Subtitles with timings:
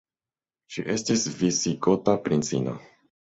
[0.75, 2.75] Ŝi estis visigota princino.